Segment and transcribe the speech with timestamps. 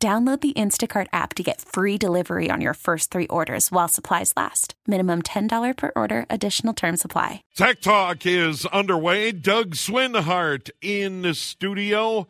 [0.00, 4.32] Download the Instacart app to get free delivery on your first three orders while supplies
[4.36, 4.74] last.
[4.86, 7.42] Minimum $10 per order, additional term supply.
[7.56, 9.32] Tech Talk is underway.
[9.32, 12.28] Doug Swinhart in the studio.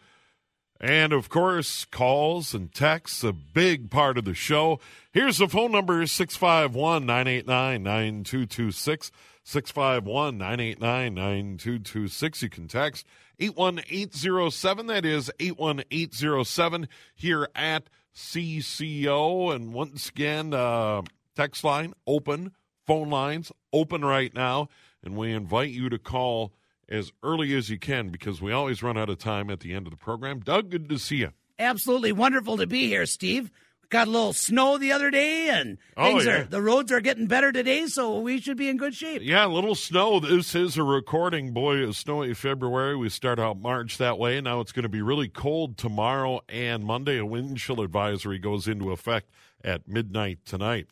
[0.80, 4.80] And of course, calls and texts, a big part of the show.
[5.12, 9.10] Here's the phone number 651 989 9226.
[9.48, 12.42] 651 989 9226.
[12.42, 13.06] You can text
[13.40, 14.86] 81807.
[14.88, 19.54] That is 81807 here at CCO.
[19.54, 21.00] And once again, uh,
[21.34, 22.52] text line open,
[22.86, 24.68] phone lines open right now.
[25.02, 26.52] And we invite you to call
[26.86, 29.86] as early as you can because we always run out of time at the end
[29.86, 30.40] of the program.
[30.40, 31.32] Doug, good to see you.
[31.58, 33.50] Absolutely wonderful to be here, Steve.
[33.90, 36.32] Got a little snow the other day, and Oh, things yeah.
[36.32, 39.22] are the roads are getting better today, so we should be in good shape.
[39.24, 40.20] Yeah, a little snow.
[40.20, 41.52] This is a recording.
[41.52, 42.96] Boy, a snowy February.
[42.96, 44.42] We start out March that way.
[44.42, 47.16] Now it's going to be really cold tomorrow and Monday.
[47.16, 49.30] A wind chill advisory goes into effect
[49.64, 50.88] at midnight tonight.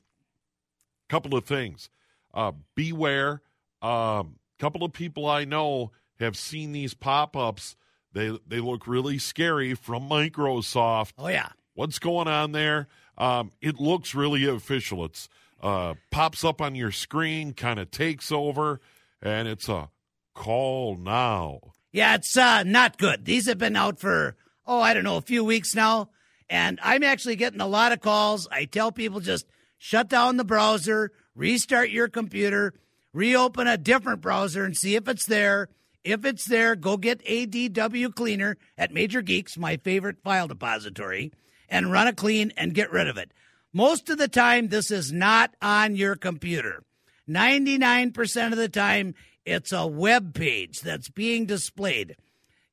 [1.11, 1.91] Couple of things.
[2.33, 3.43] Uh, beware.
[3.83, 7.77] A um, couple of people I know have seen these pop ups.
[8.13, 11.13] They they look really scary from Microsoft.
[11.19, 12.89] Oh yeah, What's going on there?
[13.19, 15.05] Um, it looks really official.
[15.05, 15.29] It's
[15.63, 18.81] uh, pops up on your screen, kind of takes over,
[19.23, 19.91] and it's a
[20.35, 21.61] call now.
[21.93, 23.27] yeah, it's uh, not good.
[23.27, 26.09] These have been out for oh, I don't know, a few weeks now,
[26.49, 28.49] and I'm actually getting a lot of calls.
[28.51, 29.47] I tell people just
[29.79, 32.73] shut down the browser, restart your computer,
[33.13, 35.69] reopen a different browser, and see if it's there.
[36.05, 41.33] If it's there, go get ADW Cleaner at Major Geeks, my favorite file depository,
[41.69, 43.33] and run a clean and get rid of it.
[43.73, 46.83] Most of the time, this is not on your computer.
[47.29, 52.17] 99% of the time, it's a web page that's being displayed.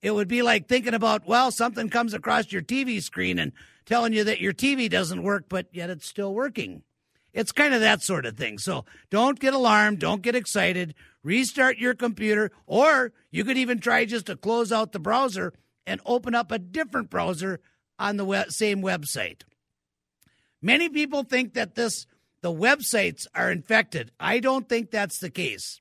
[0.01, 3.51] It would be like thinking about, well, something comes across your TV screen and
[3.85, 6.83] telling you that your TV doesn't work, but yet it's still working.
[7.33, 8.57] It's kind of that sort of thing.
[8.57, 9.99] So don't get alarmed.
[9.99, 10.93] Don't get excited.
[11.23, 15.53] Restart your computer, or you could even try just to close out the browser
[15.87, 17.59] and open up a different browser
[17.99, 19.41] on the web, same website.
[20.61, 22.05] Many people think that this
[22.41, 24.11] the websites are infected.
[24.19, 25.79] I don't think that's the case.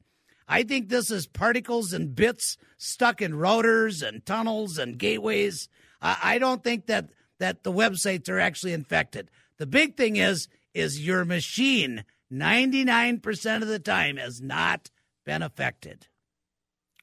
[0.49, 5.69] I think this is particles and bits stuck in routers and tunnels and gateways.
[6.01, 9.31] I, I don't think that that the websites are actually infected.
[9.59, 14.91] The big thing is is your machine 99% of the time has not
[15.25, 16.07] been affected.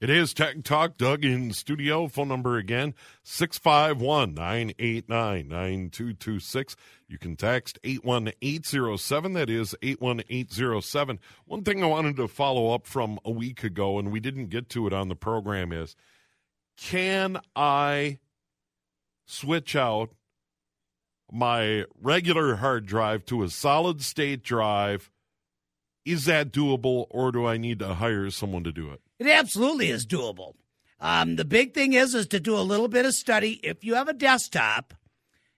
[0.02, 0.96] It is Tech Talk.
[0.96, 2.08] Doug in studio.
[2.08, 2.94] Phone number again
[3.24, 6.78] 651 989 9226.
[7.10, 9.34] You can text 81807.
[9.34, 11.20] That is 81807.
[11.44, 14.70] One thing I wanted to follow up from a week ago, and we didn't get
[14.70, 15.98] to it on the program, is
[16.78, 18.20] can I
[19.26, 20.12] switch out
[21.30, 25.12] my regular hard drive to a solid state drive?
[26.06, 29.02] Is that doable, or do I need to hire someone to do it?
[29.20, 30.54] It absolutely is doable.
[31.00, 33.60] Um, the big thing is is to do a little bit of study.
[33.64, 34.94] If you have a desktop,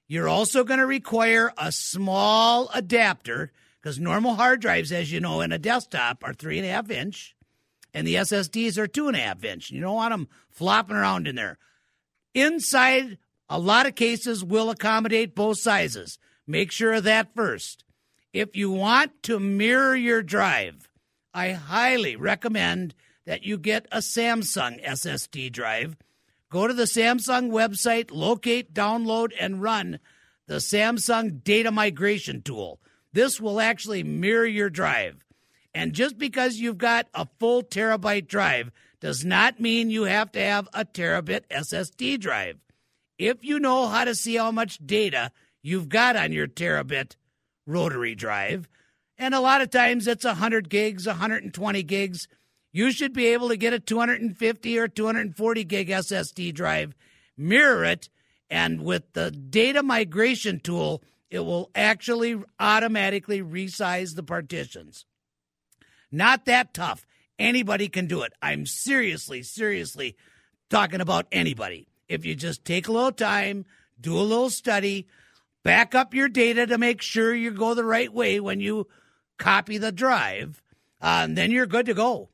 [0.08, 3.52] you're also going to require a small adapter
[3.82, 6.90] because normal hard drives, as you know, in a desktop are three and a half
[6.92, 7.36] inch,
[7.94, 9.72] and the SSDs are two and a half inch.
[9.72, 11.58] You don't want them flopping around in there.
[12.34, 13.18] Inside,
[13.50, 16.20] a lot of cases will accommodate both sizes.
[16.46, 17.84] Make sure of that first.
[18.34, 20.90] If you want to mirror your drive,
[21.34, 22.94] I highly recommend
[23.26, 25.96] that you get a Samsung SSD drive.
[26.50, 30.00] Go to the Samsung website, locate, download, and run
[30.48, 32.82] the Samsung data migration tool.
[33.14, 35.24] This will actually mirror your drive.
[35.74, 40.42] And just because you've got a full terabyte drive does not mean you have to
[40.42, 42.58] have a terabit SSD drive.
[43.18, 45.32] If you know how to see how much data
[45.62, 47.16] you've got on your terabit
[47.66, 48.68] rotary drive,
[49.18, 52.28] and a lot of times it's 100 gigs, 120 gigs,
[52.72, 56.96] you should be able to get a 250 or 240 gig SSD drive,
[57.38, 58.10] mirror it,
[58.50, 65.06] and with the data migration tool, it will actually automatically resize the partitions.
[66.12, 67.06] Not that tough.
[67.40, 68.34] Anybody can do it.
[68.42, 70.16] I'm seriously, seriously
[70.70, 71.88] talking about anybody.
[72.10, 73.66] If you just take a little time,
[74.00, 75.08] do a little study,
[75.64, 78.88] back up your data to make sure you go the right way when you
[79.38, 80.62] copy the drive,
[81.02, 82.30] uh, and then you're good to go.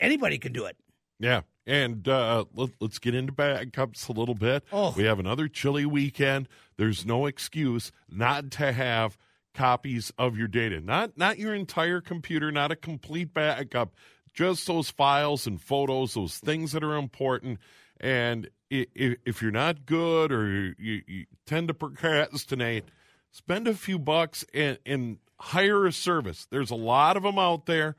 [0.00, 0.76] Anybody can do it.
[1.18, 1.42] Yeah.
[1.66, 4.64] And uh, let, us get into backups a little bit.
[4.72, 4.94] Oh.
[4.96, 6.48] We have another chilly weekend.
[6.76, 9.18] There's no excuse not to have
[9.54, 10.80] copies of your data.
[10.80, 13.94] Not not your entire computer, not a complete backup,
[14.34, 17.58] just those files and photos, those things that are important.
[17.98, 22.84] And if you're not good or you, you tend to procrastinate,
[23.30, 26.46] spend a few bucks and, and hire a service.
[26.50, 27.96] There's a lot of them out there,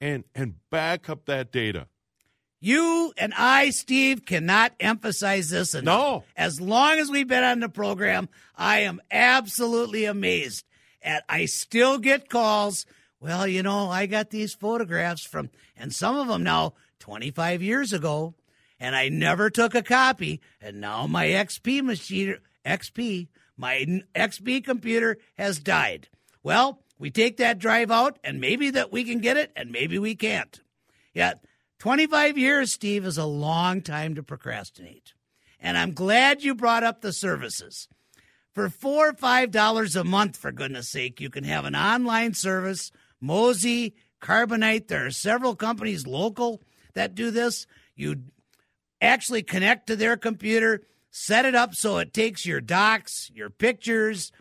[0.00, 1.88] and and back up that data.
[2.60, 5.84] You and I, Steve, cannot emphasize this enough.
[5.84, 6.24] No.
[6.36, 10.64] As long as we've been on the program, I am absolutely amazed.
[11.00, 12.84] And I still get calls.
[13.20, 17.92] Well, you know, I got these photographs from, and some of them now 25 years
[17.92, 18.34] ago,
[18.80, 20.40] and I never took a copy.
[20.60, 26.08] And now my XP machine, XP, my XP computer has died.
[26.42, 29.98] Well, we take that drive out, and maybe that we can get it, and maybe
[29.98, 30.60] we can't.
[31.14, 31.34] Yeah,
[31.78, 35.14] 25 years, Steve, is a long time to procrastinate.
[35.60, 37.88] And I'm glad you brought up the services.
[38.52, 42.34] For four or five dollars a month, for goodness sake, you can have an online
[42.34, 42.90] service.
[43.20, 46.62] Mozy, Carbonite, there are several companies local
[46.94, 47.66] that do this.
[47.94, 48.22] You
[49.00, 54.32] actually connect to their computer, set it up so it takes your docs, your pictures,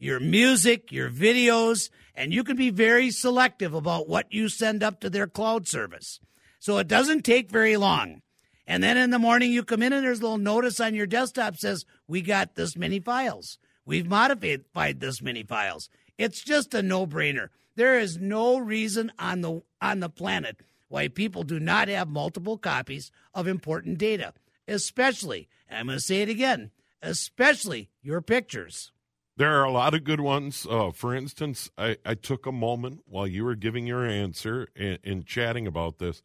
[0.00, 4.98] your music, your videos, and you can be very selective about what you send up
[5.00, 6.18] to their cloud service.
[6.58, 8.22] So it doesn't take very long.
[8.66, 11.06] And then in the morning you come in and there's a little notice on your
[11.06, 13.58] desktop says, "We got this many files.
[13.84, 15.88] We've modified this many files."
[16.18, 17.48] It's just a no-brainer.
[17.76, 20.58] There is no reason on the on the planet
[20.88, 24.34] why people do not have multiple copies of important data,
[24.68, 26.70] especially, and I'm going to say it again,
[27.00, 28.92] especially your pictures.
[29.40, 30.66] There are a lot of good ones.
[30.68, 34.98] Uh, for instance, I, I, took a moment while you were giving your answer and,
[35.02, 36.22] and chatting about this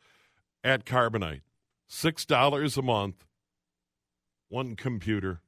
[0.66, 1.40] at Carbonite.
[1.90, 3.26] $6 a month,
[4.50, 5.40] one computer.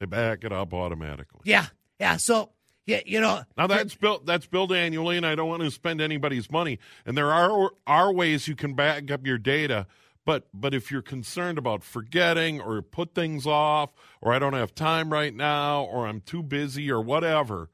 [0.00, 1.42] They back it up automatically.
[1.44, 1.66] Yeah.
[2.00, 2.16] Yeah.
[2.16, 2.50] So
[2.86, 3.44] yeah, you know.
[3.56, 6.80] Now that's built that's billed annually, and I don't want to spend anybody's money.
[7.06, 9.86] And there are are ways you can back up your data,
[10.24, 13.90] but but if you're concerned about forgetting or put things off,
[14.20, 17.70] or I don't have time right now, or I'm too busy, or whatever,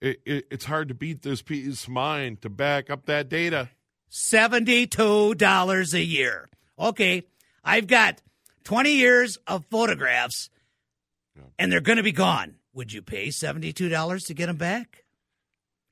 [0.00, 3.70] it, it, it's hard to beat this peace of mind to back up that data.
[4.08, 6.48] Seventy-two dollars a year.
[6.78, 7.24] Okay,
[7.64, 8.22] I've got
[8.64, 10.50] twenty years of photographs,
[11.34, 11.44] yeah.
[11.58, 15.04] and they're going to be gone would you pay $72 to get them back?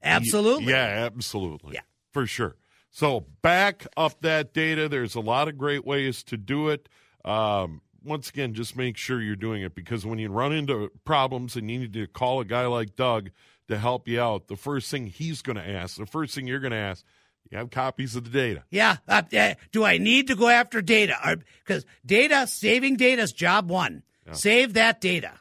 [0.02, 0.66] Absolutely.
[0.66, 1.74] Yeah, absolutely.
[1.74, 1.80] Yeah.
[2.12, 2.56] For sure.
[2.94, 4.88] So back up that data.
[4.88, 6.88] There's a lot of great ways to do it.
[7.24, 11.56] Um, once again, just make sure you're doing it because when you run into problems
[11.56, 13.30] and you need to call a guy like Doug
[13.66, 16.60] to help you out, the first thing he's going to ask, the first thing you're
[16.60, 17.04] going to ask,
[17.50, 18.62] you have copies of the data.
[18.70, 18.98] Yeah.
[19.08, 21.40] Uh, uh, do I need to go after data?
[21.66, 24.04] Because data, saving data is job one.
[24.24, 24.34] Yeah.
[24.34, 25.32] Save that data.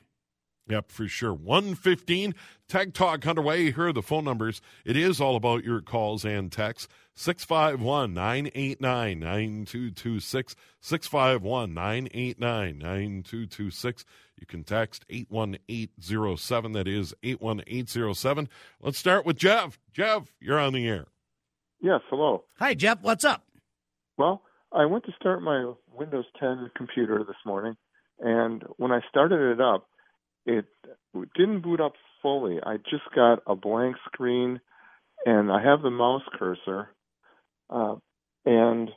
[0.70, 1.34] Yep, for sure.
[1.34, 2.34] 115
[2.74, 3.72] Tech Talk underway.
[3.72, 4.60] Here are the phone numbers.
[4.84, 6.88] It is all about your calls and texts.
[7.14, 10.56] 651 989 9226.
[10.80, 14.06] 651 989 9226.
[14.40, 16.72] You can text 81807.
[16.72, 18.50] That is 81807.
[18.82, 19.78] Let's start with Jeff.
[19.94, 21.06] Jeff, you're on the air.
[21.80, 22.46] Yes, hello.
[22.58, 23.04] Hi, Jeff.
[23.04, 23.44] What's up?
[24.18, 27.78] Well, I went to start my Windows 10 computer this morning,
[28.18, 29.90] and when I started it up,
[30.46, 30.66] it
[31.36, 32.60] didn't boot up fully.
[32.64, 34.60] I just got a blank screen,
[35.26, 36.90] and I have the mouse cursor,
[37.70, 37.96] uh,
[38.46, 38.90] and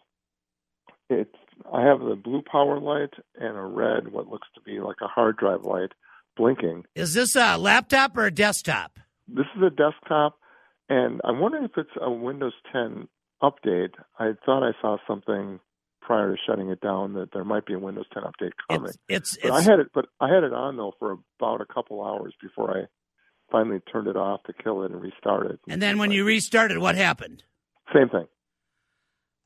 [1.09, 1.29] it.
[1.73, 5.07] I have the blue power light and a red, what looks to be like a
[5.07, 5.93] hard drive light,
[6.37, 6.85] blinking.
[6.95, 8.99] Is this a laptop or a desktop?
[9.27, 10.39] This is a desktop,
[10.89, 13.09] and I'm wondering if it's a Windows 10
[13.43, 13.93] update.
[14.19, 15.61] I thought I saw something
[16.07, 18.93] prior to shutting it down that there might be a Windows 10 update coming.
[19.09, 21.67] It's, it's, it's I had it, but I had it on though for about a
[21.67, 22.85] couple hours before I
[23.51, 25.61] finally turned it off to kill it and restart it.
[25.69, 27.43] And then when you restarted, what happened?
[27.93, 28.27] Same thing.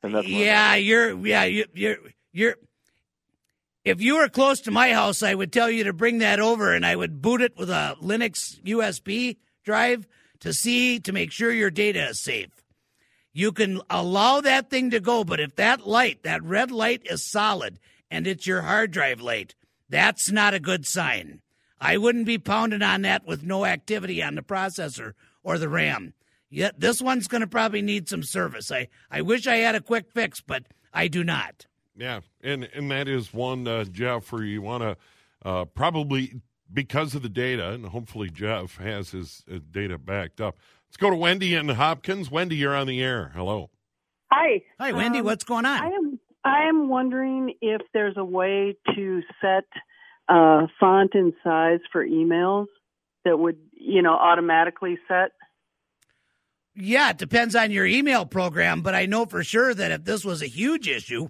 [0.03, 1.97] And that's yeah, you're yeah you, you're
[2.31, 2.55] you're.
[3.83, 6.71] If you were close to my house, I would tell you to bring that over,
[6.73, 10.07] and I would boot it with a Linux USB drive
[10.39, 12.60] to see to make sure your data is safe
[13.33, 15.23] you can allow that thing to go.
[15.23, 19.55] But if that light, that red light is solid and it's your hard drive light,
[19.89, 21.41] that's not a good sign.
[21.79, 26.13] I wouldn't be pounding on that with no activity on the processor or the RAM.
[26.49, 28.71] Yet this one's going to probably need some service.
[28.71, 31.65] I, I wish I had a quick fix, but I do not.
[31.95, 34.97] Yeah, and and that is one, uh, Jeff, where you want to
[35.47, 36.41] uh, probably
[36.73, 40.57] because of the data, and hopefully Jeff has his uh, data backed up.
[40.91, 42.29] Let's go to Wendy and Hopkins.
[42.29, 43.31] Wendy, you're on the air.
[43.33, 43.69] Hello.
[44.29, 44.61] Hi.
[44.77, 45.19] Hi, Wendy.
[45.19, 45.81] Um, what's going on?
[45.81, 49.63] I am I am wondering if there's a way to set
[50.27, 52.65] uh, font and size for emails
[53.23, 55.31] that would, you know, automatically set.
[56.75, 60.25] Yeah, it depends on your email program, but I know for sure that if this
[60.25, 61.29] was a huge issue,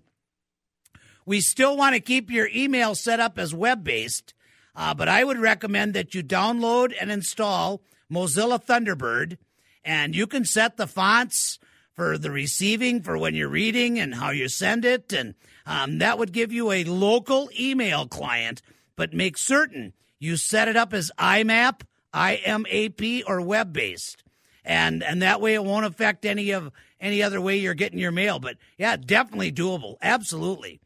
[1.24, 4.34] we still want to keep your email set up as web based.
[4.76, 9.38] Uh, but I would recommend that you download and install Mozilla Thunderbird,
[9.84, 11.60] and you can set the fonts
[11.94, 15.12] for the receiving, for when you're reading, and how you send it.
[15.14, 15.36] And
[15.66, 18.62] um, that would give you a local email client,
[18.96, 21.82] but make certain you set it up as IMAP,
[22.14, 24.24] IMAP, or web based
[24.64, 28.12] and and that way it won't affect any of any other way you're getting your
[28.12, 28.40] mail.
[28.40, 29.96] But yeah, definitely doable.
[30.02, 30.80] Absolutely.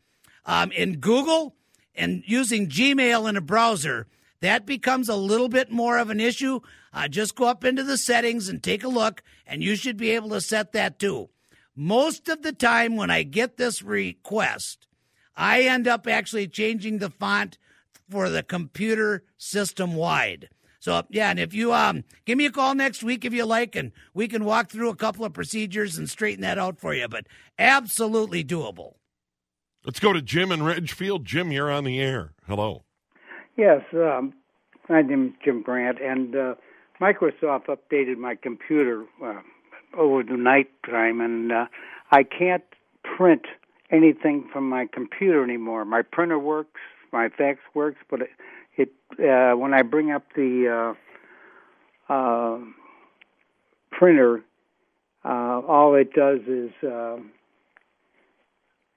[0.45, 1.55] Um, in Google
[1.95, 4.07] and using Gmail in a browser,
[4.45, 6.59] that becomes a little bit more of an issue.
[6.93, 10.11] Uh, just go up into the settings and take a look, and you should be
[10.11, 11.29] able to set that too.
[11.75, 14.87] Most of the time, when I get this request,
[15.35, 17.57] I end up actually changing the font
[18.09, 20.49] for the computer system wide.
[20.79, 23.75] So yeah, and if you um give me a call next week if you like,
[23.75, 27.07] and we can walk through a couple of procedures and straighten that out for you.
[27.07, 27.25] But
[27.57, 28.93] absolutely doable.
[29.83, 31.25] Let's go to Jim in Ridgefield.
[31.25, 32.33] Jim, you're on the air.
[32.47, 32.84] Hello.
[33.57, 34.33] Yes, um,
[34.89, 36.55] my name is Jim Brandt, and uh,
[36.99, 39.39] Microsoft updated my computer uh,
[39.97, 41.65] over the night time, and uh,
[42.11, 42.65] I can't
[43.15, 43.43] print
[43.91, 45.85] anything from my computer anymore.
[45.85, 46.81] My printer works,
[47.13, 48.29] my fax works, but it,
[48.75, 50.95] it uh, when I bring up the
[52.09, 52.59] uh, uh,
[53.89, 54.43] printer,
[55.23, 57.15] uh, all it does is uh,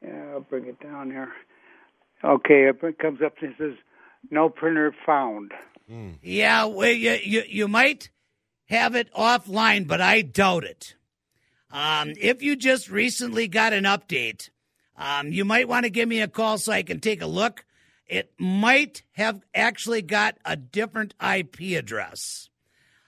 [0.05, 1.33] yeah, I'll bring it down here.
[2.25, 3.75] Okay, it comes up and says
[4.31, 5.53] no printer found.
[5.91, 6.19] Mm.
[6.23, 8.11] Yeah, well, you, you you might
[8.69, 10.95] have it offline, but I doubt it.
[11.71, 14.51] Um, if you just recently got an update,
[14.97, 17.65] um, you might want to give me a call so I can take a look
[18.09, 22.49] it might have actually got a different IP address.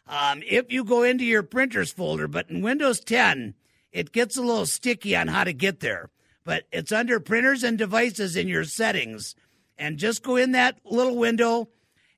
[0.07, 3.55] Um, if you go into your printers folder, but in Windows 10,
[3.93, 6.11] it gets a little sticky on how to get there.
[6.45, 9.35] But it's under printers and devices in your settings.
[9.81, 11.71] And just go in that little window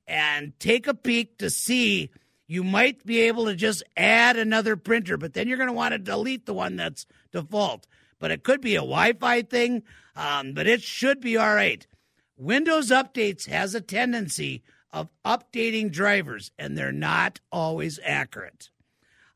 [0.05, 2.11] and take a peek to see.
[2.45, 5.93] You might be able to just add another printer, but then you're going to want
[5.93, 7.87] to delete the one that's default.
[8.19, 9.83] But it could be a Wi Fi thing,
[10.15, 11.87] um, but it should be all right.
[12.35, 18.69] Windows Updates has a tendency of updating drivers, and they're not always accurate.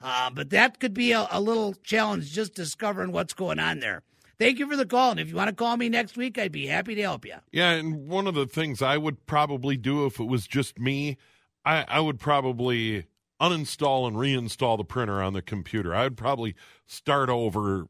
[0.01, 4.03] Uh, but that could be a, a, little challenge just discovering what's going on there.
[4.39, 5.11] Thank you for the call.
[5.11, 7.35] And if you want to call me next week, I'd be happy to help you.
[7.51, 7.71] Yeah.
[7.71, 11.17] And one of the things I would probably do if it was just me,
[11.65, 13.05] I, I would probably
[13.41, 15.93] uninstall and reinstall the printer on the computer.
[15.93, 17.87] I would probably start over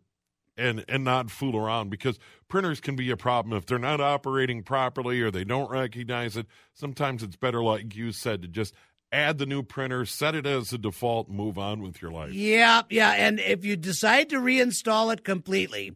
[0.58, 4.64] and and not fool around because printers can be a problem if they're not operating
[4.64, 6.48] properly or they don't recognize it.
[6.74, 8.74] Sometimes it's better, like you said, to just
[9.12, 12.34] add the new printer, set it as a default, move on with your life.
[12.34, 13.12] Yeah, yeah.
[13.12, 15.96] And if you decide to reinstall it completely,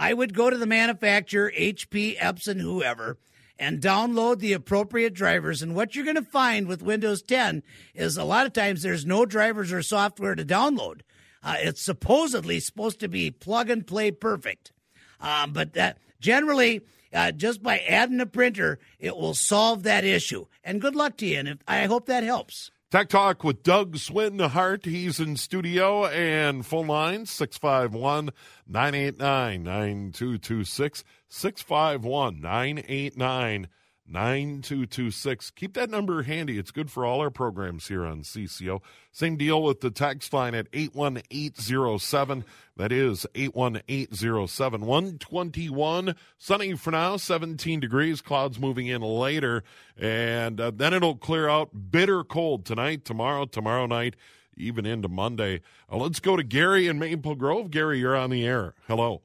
[0.00, 3.18] I would go to the manufacturer, HP, Epson, whoever,
[3.58, 5.60] and download the appropriate drivers.
[5.60, 7.62] And what you're going to find with Windows 10
[7.94, 11.02] is a lot of times there's no drivers or software to download.
[11.42, 14.72] Uh, it's supposedly supposed to be plug and play perfect.
[15.20, 16.80] Um, but that generally,
[17.12, 20.46] uh, just by adding a printer, it will solve that issue.
[20.64, 21.40] And good luck to you.
[21.40, 22.70] And if, I hope that helps.
[22.90, 24.84] Tech Talk with Doug Swinhart.
[24.84, 28.30] He's in studio and phone line 651
[28.66, 31.04] 989 9226.
[31.28, 33.68] 651 989
[34.10, 35.52] 9226.
[35.52, 36.58] Keep that number handy.
[36.58, 38.80] It's good for all our programs here on CCO.
[39.12, 42.44] Same deal with the text line at 81807.
[42.76, 44.80] That is 81807.
[44.80, 46.14] 121.
[46.38, 48.20] Sunny for now, 17 degrees.
[48.20, 49.62] Clouds moving in later.
[49.96, 51.90] And uh, then it'll clear out.
[51.90, 54.16] Bitter cold tonight, tomorrow, tomorrow night,
[54.56, 55.60] even into Monday.
[55.90, 57.70] Uh, let's go to Gary in Maple Grove.
[57.70, 58.74] Gary, you're on the air.
[58.88, 59.22] Hello.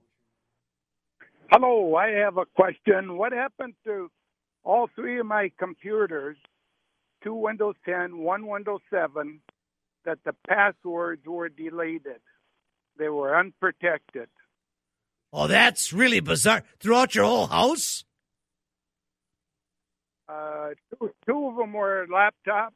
[1.51, 1.95] Hello.
[1.95, 3.17] I have a question.
[3.17, 4.11] What happened to
[4.65, 6.37] all three of my computers,
[7.23, 9.39] two Windows 10, one Windows 7,
[10.05, 12.19] that the passwords were deleted.
[12.97, 14.27] They were unprotected.
[15.31, 16.63] Oh, that's really bizarre.
[16.79, 18.05] Throughout your whole house?
[20.27, 22.71] Uh, two, two of them were laptops,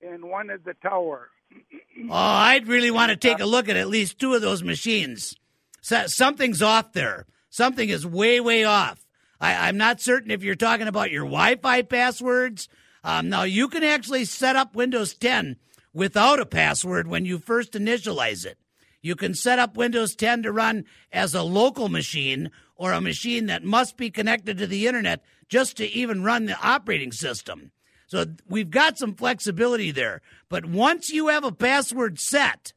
[0.00, 1.30] and one is the tower.
[2.10, 5.34] oh, I'd really want to take a look at at least two of those machines.
[5.80, 7.26] So, something's off there.
[7.48, 9.05] Something is way, way off.
[9.40, 12.68] I, am not certain if you're talking about your Wi Fi passwords,
[13.04, 15.56] Um, now, you can actually set up Windows 10
[15.92, 18.58] without a password when you first initialize it.
[19.00, 23.46] You can set up Windows 10 to run as a local machine or a machine
[23.46, 27.70] that must be connected to the internet just to even run the operating system.
[28.08, 30.22] So we've got some flexibility there.
[30.48, 32.72] But once you have a password set,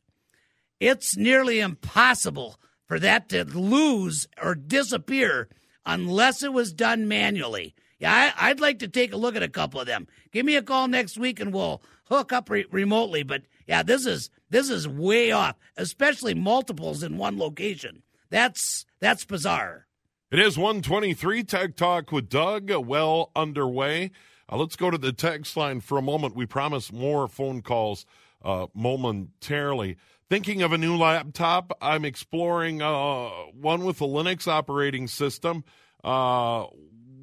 [0.80, 5.50] it's nearly impossible for that to lose or disappear
[5.94, 7.74] unless it was done manually.
[7.98, 10.08] Yeah, I, would like to take a look at a couple of them.
[10.32, 13.24] Give me a call next week and we'll hook up re- remotely.
[13.24, 18.04] But yeah, this is this is way off, especially multiples in one location.
[18.30, 19.88] That's that's bizarre.
[20.32, 24.12] It is 123 Tech Talk with Doug, well underway.
[24.50, 26.36] Uh, let's go to the text line for a moment.
[26.36, 28.06] We promise more phone calls
[28.44, 29.98] uh, momentarily.
[30.30, 35.64] Thinking of a new laptop, I'm exploring uh, one with a Linux operating system.
[36.04, 36.66] Uh,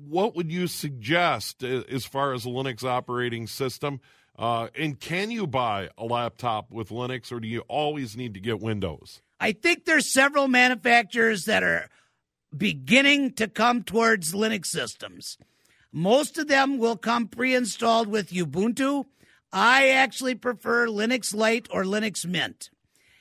[0.08, 4.00] what would you suggest as far as a Linux operating system?
[4.36, 8.40] Uh, and can you buy a laptop with Linux, or do you always need to
[8.40, 9.22] get Windows?
[9.38, 11.88] I think there's several manufacturers that are
[12.56, 15.38] beginning to come towards Linux systems.
[15.92, 19.04] Most of them will come pre-installed with Ubuntu.
[19.52, 22.70] I actually prefer Linux Lite or Linux Mint.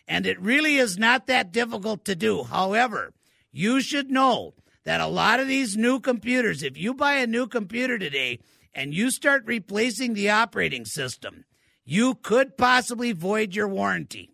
[0.08, 2.44] And it really is not that difficult to do.
[2.44, 3.14] However,
[3.52, 7.48] you should know that a lot of these new computers, if you buy a new
[7.48, 8.40] computer today
[8.74, 11.46] and you start replacing the operating system,
[11.84, 14.30] you could possibly void your warranty.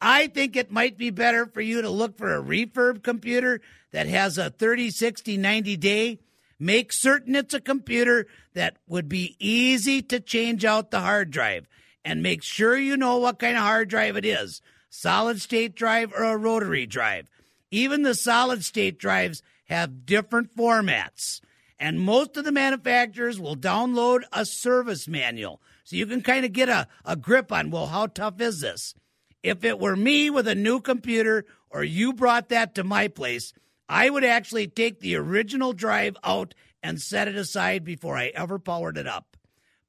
[0.00, 3.60] I think it might be better for you to look for a refurb computer
[3.92, 6.18] that has a 30, 60, 90 day.
[6.58, 11.66] Make certain it's a computer that would be easy to change out the hard drive
[12.06, 16.12] and make sure you know what kind of hard drive it is solid state drive
[16.12, 17.28] or a rotary drive.
[17.70, 21.40] Even the solid state drives have different formats.
[21.78, 26.52] And most of the manufacturers will download a service manual so you can kind of
[26.52, 28.94] get a, a grip on, well, how tough is this?
[29.42, 33.52] If it were me with a new computer or you brought that to my place,
[33.88, 38.58] I would actually take the original drive out and set it aside before I ever
[38.58, 39.36] powered it up.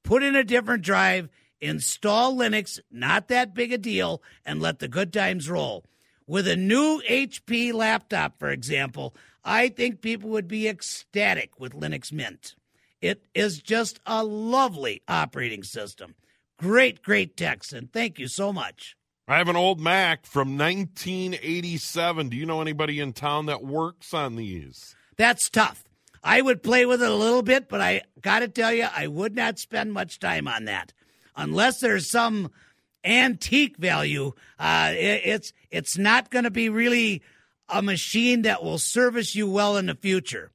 [0.02, 4.88] Put in a different drive install Linux, not that big a deal, and let the
[4.88, 5.84] good times roll.
[6.26, 12.12] With a new HP laptop, for example, I think people would be ecstatic with Linux
[12.12, 12.54] Mint.
[13.00, 16.14] It is just a lovely operating system.
[16.58, 18.96] Great, great text, and thank you so much.
[19.26, 22.30] I have an old Mac from 1987.
[22.30, 24.96] Do you know anybody in town that works on these?
[25.16, 25.84] That's tough.
[26.24, 29.06] I would play with it a little bit, but I got to tell you, I
[29.06, 30.92] would not spend much time on that
[31.38, 32.50] unless there's some
[33.04, 37.22] antique value, uh, it, it's it's not going to be really
[37.70, 40.50] a machine that will service you well in the future.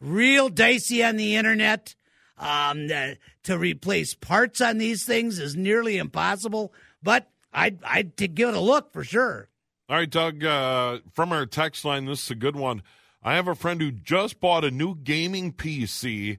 [0.00, 1.94] Real dicey on the internet.
[2.38, 3.10] Um, uh,
[3.44, 8.54] to replace parts on these things is nearly impossible, but I'd, I'd to give it
[8.56, 9.48] a look for sure.
[9.88, 12.82] All right, Doug, uh, from our text line, this is a good one.
[13.22, 16.38] I have a friend who just bought a new gaming PC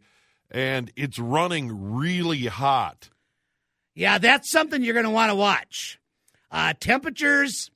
[0.52, 3.10] and it's running really hot.
[3.96, 6.00] Yeah, that's something you're going to want to watch.
[6.52, 7.70] Uh, temperatures,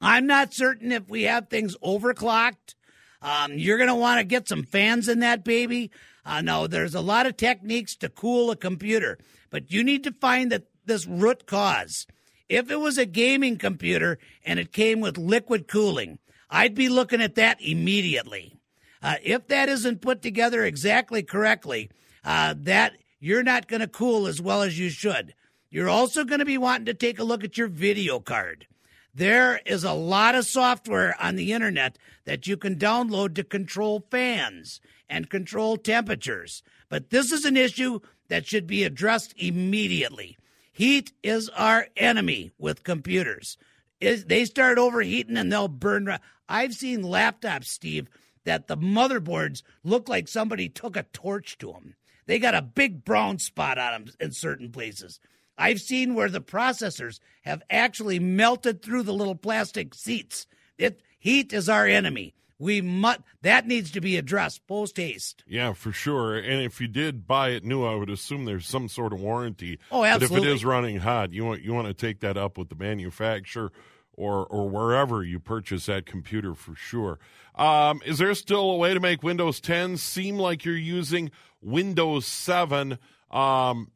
[0.00, 2.74] I'm not certain if we have things overclocked.
[3.20, 5.90] Um, you're going to want to get some fans in that baby.
[6.24, 9.18] Uh, no, there's a lot of techniques to cool a computer,
[9.50, 12.06] but you need to find that this root cause.
[12.48, 16.18] If it was a gaming computer and it came with liquid cooling,
[16.48, 18.58] I'd be looking at that immediately.
[19.02, 21.90] Uh, if that isn't put together exactly correctly,
[22.24, 22.94] uh, that
[23.26, 25.34] you're not going to cool as well as you should.
[25.68, 28.68] You're also going to be wanting to take a look at your video card.
[29.12, 34.06] There is a lot of software on the internet that you can download to control
[34.12, 36.62] fans and control temperatures.
[36.88, 40.38] But this is an issue that should be addressed immediately.
[40.72, 43.58] Heat is our enemy with computers.
[44.00, 46.16] Is, They start overheating and they'll burn.
[46.48, 48.08] I've seen laptops, Steve,
[48.44, 51.96] that the motherboards look like somebody took a torch to them.
[52.26, 55.20] They got a big brown spot on them in certain places.
[55.58, 60.46] I've seen where the processors have actually melted through the little plastic seats.
[60.76, 62.34] It heat is our enemy.
[62.58, 65.44] We must that needs to be addressed post haste.
[65.46, 66.36] Yeah, for sure.
[66.36, 69.78] And if you did buy it new, I would assume there's some sort of warranty.
[69.90, 70.36] Oh, absolutely.
[70.36, 72.68] But if it is running hot, you want you want to take that up with
[72.68, 73.72] the manufacturer
[74.14, 77.18] or or wherever you purchase that computer for sure.
[77.54, 81.30] Um, is there still a way to make Windows 10 seem like you're using
[81.66, 82.98] Windows 7?
[83.30, 83.90] Um,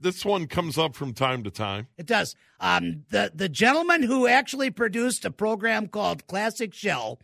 [0.00, 1.88] this one comes up from time to time.
[1.98, 2.36] It does.
[2.60, 7.18] Um, the the gentleman who actually produced a program called Classic Shell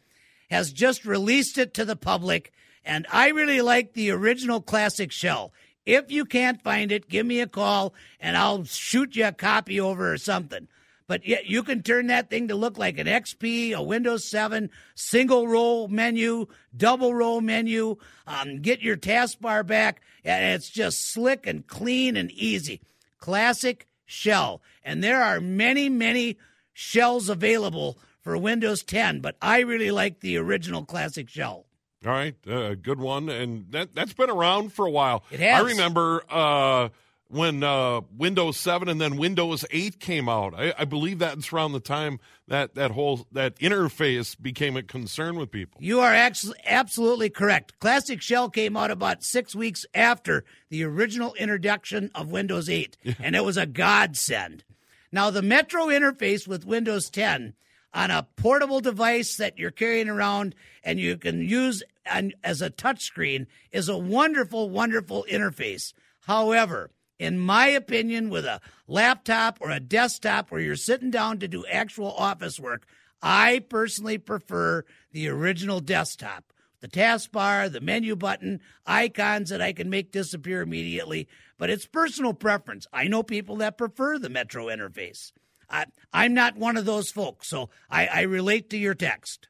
[0.51, 2.53] has just released it to the public,
[2.85, 5.53] and I really like the original Classic Shell.
[5.87, 9.81] If you can't find it, give me a call and I'll shoot you a copy
[9.81, 10.69] over or something.
[11.07, 14.71] But yet you can turn that thing to look like an XP, a Windows 7,
[14.95, 17.97] single row menu, double row menu.
[18.27, 22.81] Um, get your taskbar back, and it's just slick and clean and easy.
[23.19, 24.63] Classic shell.
[24.85, 26.39] And there are many, many
[26.73, 31.67] shells available for Windows 10, but I really like the original classic shell.
[32.05, 35.23] All right, uh, good one, and that that's been around for a while.
[35.31, 35.63] It has.
[35.63, 36.89] I remember uh,
[37.33, 40.53] when uh, Windows Seven and then Windows Eight came out.
[40.55, 45.37] I, I, believe that's around the time that that whole that interface became a concern
[45.37, 45.81] with people.
[45.81, 47.79] You are actually absolutely correct.
[47.79, 53.35] Classic Shell came out about six weeks after the original introduction of Windows Eight, and
[53.35, 54.63] it was a godsend.
[55.11, 57.55] Now the Metro interface with Windows 10
[57.95, 63.47] on a portable device that you're carrying around and you can use as a touchscreen
[63.71, 65.93] is a wonderful, wonderful interface.
[66.21, 66.91] However,
[67.23, 71.65] in my opinion, with a laptop or a desktop where you're sitting down to do
[71.67, 72.85] actual office work,
[73.23, 76.53] I personally prefer the original desktop.
[76.81, 82.35] The taskbar, the menu button, icons that I can make disappear immediately, but it's personal
[82.35, 82.89] preference.
[82.93, 85.31] I know people that prefer the Metro interface.
[85.71, 89.47] I, am not one of those folks, so I, I relate to your text.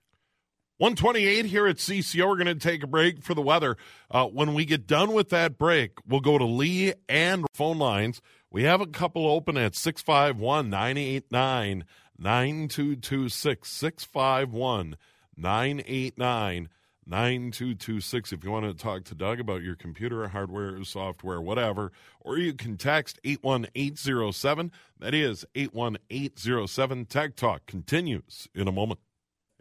[0.78, 2.28] 128 here at CCO.
[2.28, 3.76] We're going to take a break for the weather.
[4.11, 8.20] Uh, when we get done with that break, we'll go to Lee and phone lines.
[8.50, 11.85] We have a couple open at 651 989
[12.18, 13.68] 9226.
[13.68, 14.96] 651
[15.37, 16.68] 989
[17.04, 22.38] 9226 if you want to talk to Doug about your computer, hardware, software, whatever, or
[22.38, 24.70] you can text 81807.
[25.00, 27.06] That is 81807.
[27.06, 29.00] Tech Talk continues in a moment.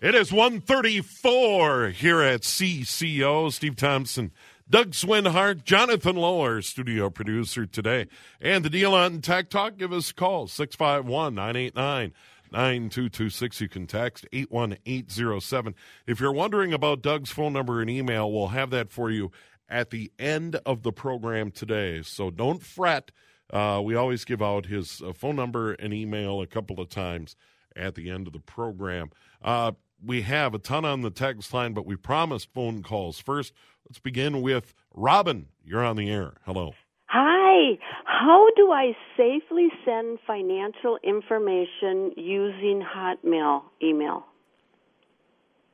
[0.02, 3.54] It is 134 here at CCO.
[3.54, 4.32] Steve Thompson,
[4.68, 8.08] Doug Swinhart, Jonathan Lower, studio producer today.
[8.42, 12.14] And the deal on Tech Talk, give us a call, 651 989
[12.52, 13.62] 9226.
[13.62, 15.76] You can text 81807.
[16.08, 19.32] If you're wondering about Doug's phone number and email, we'll have that for you
[19.70, 22.02] at the end of the program today.
[22.02, 23.12] So don't fret.
[23.54, 27.36] Uh, we always give out his uh, phone number and email a couple of times
[27.76, 29.12] at the end of the program.
[29.44, 33.54] Uh, we have a ton on the text line, but we promised phone calls first.
[33.88, 35.48] Let's begin with Robin.
[35.64, 36.34] You're on the air.
[36.46, 36.74] Hello.
[37.08, 37.78] Hi.
[38.06, 44.26] How do I safely send financial information using Hotmail email?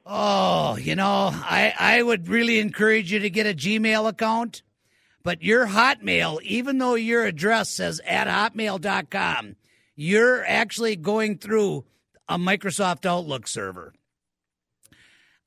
[0.06, 4.62] Oh, you know, I, I would really encourage you to get a Gmail account,
[5.22, 9.58] but your Hotmail, even though your address says at hotmail.com,
[9.96, 11.84] you're actually going through
[12.30, 13.94] a Microsoft Outlook server.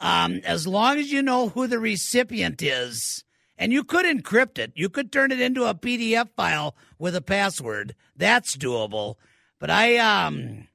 [0.00, 3.24] Um, as long as you know who the recipient is,
[3.60, 4.72] and you could encrypt it.
[4.74, 7.94] You could turn it into a PDF file with a password.
[8.16, 9.16] That's doable.
[9.58, 10.66] But I um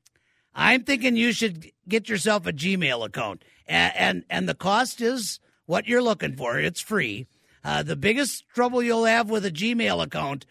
[0.53, 3.43] I'm thinking you should get yourself a Gmail account.
[3.67, 6.59] And and, and the cost is what you're looking for.
[6.59, 7.25] It's free.
[7.63, 10.45] Uh, the biggest trouble you'll have with a Gmail account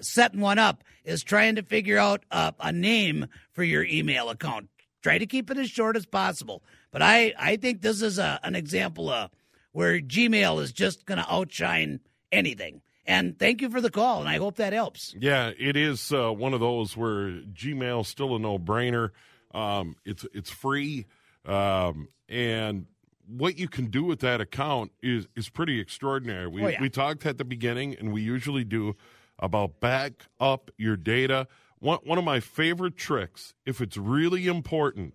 [0.00, 4.68] setting one up is trying to figure out a, a name for your email account.
[5.02, 6.64] Try to keep it as short as possible.
[6.96, 9.30] But I, I think this is a, an example of
[9.72, 12.00] where Gmail is just going to outshine
[12.32, 12.80] anything.
[13.04, 15.14] And thank you for the call, and I hope that helps.
[15.20, 19.10] Yeah, it is uh, one of those where Gmail's still a no brainer.
[19.52, 21.04] Um, it's it's free,
[21.44, 22.86] um, and
[23.28, 26.46] what you can do with that account is is pretty extraordinary.
[26.46, 26.80] We oh, yeah.
[26.80, 28.96] we talked at the beginning, and we usually do
[29.38, 31.46] about back up your data.
[31.78, 35.12] One one of my favorite tricks, if it's really important,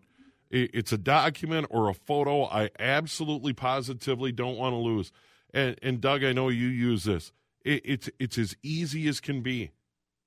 [0.52, 5.12] it's a document or a photo I absolutely positively don't want to lose.
[5.54, 7.32] And, and Doug, I know you use this.
[7.64, 9.72] It, it's it's as easy as can be.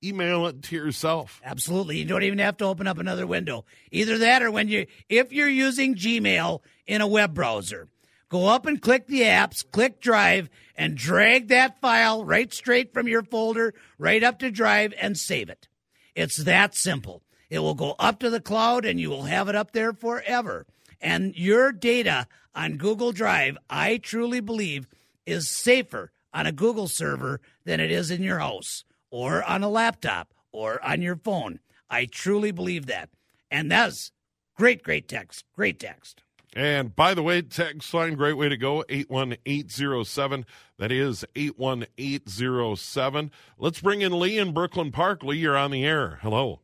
[0.03, 1.41] Email it to yourself.
[1.43, 1.97] Absolutely.
[1.97, 3.65] You don't even have to open up another window.
[3.91, 7.87] Either that or when you if you're using Gmail in a web browser,
[8.29, 13.07] go up and click the apps, click Drive, and drag that file right straight from
[13.07, 15.67] your folder right up to Drive and save it.
[16.15, 17.21] It's that simple.
[17.49, 20.65] It will go up to the cloud and you will have it up there forever.
[21.01, 24.87] And your data on Google Drive, I truly believe,
[25.25, 29.69] is safer on a Google server than it is in your house or on a
[29.69, 31.59] laptop or on your phone.
[31.89, 33.09] I truly believe that.
[33.51, 34.11] And that's
[34.55, 35.45] great, great text.
[35.53, 36.23] Great text.
[36.55, 40.45] And by the way, text line, great way to go, 81807.
[40.79, 43.31] That is 81807.
[43.57, 45.21] Let's bring in Lee in Brooklyn Park.
[45.23, 46.19] Lee, you're on the air.
[46.21, 46.61] Hello.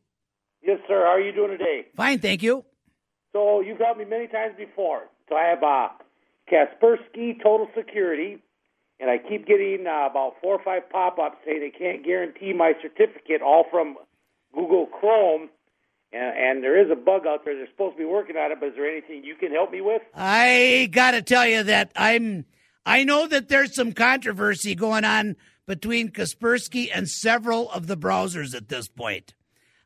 [0.63, 1.03] Yes, sir.
[1.05, 1.87] How are you doing today?
[1.95, 2.65] Fine, thank you.
[3.33, 5.03] So you've helped me many times before.
[5.29, 5.89] So I have uh,
[6.51, 8.37] Kaspersky Total Security,
[8.99, 12.73] and I keep getting uh, about four or five pop-ups saying they can't guarantee my
[12.81, 13.95] certificate, all from
[14.53, 15.49] Google Chrome.
[16.13, 17.55] And, and there is a bug out there.
[17.55, 19.81] They're supposed to be working on it, but is there anything you can help me
[19.81, 20.01] with?
[20.13, 22.45] I got to tell you that I'm.
[22.85, 28.55] I know that there's some controversy going on between Kaspersky and several of the browsers
[28.55, 29.35] at this point.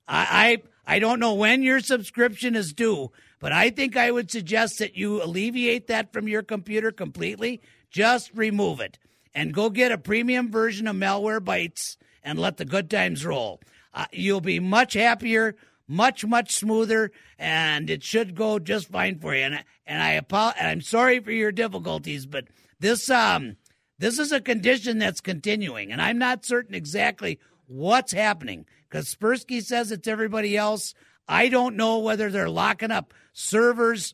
[0.08, 4.30] I, I I don't know when your subscription is due, but I think I would
[4.30, 7.62] suggest that you alleviate that from your computer completely.
[7.90, 9.00] Just remove it
[9.34, 13.62] and go get a premium version of Malwarebytes and let the good times roll.
[13.94, 15.56] Uh, you'll be much happier,
[15.88, 19.44] much much smoother, and it should go just fine for you.
[19.44, 20.62] And and I apologize.
[20.64, 22.46] I'm sorry for your difficulties, but
[22.80, 23.58] this um
[23.98, 29.64] this is a condition that's continuing, and I'm not certain exactly what's happening because Kaspersky
[29.64, 30.94] says it's everybody else.
[31.28, 34.14] I don't know whether they're locking up servers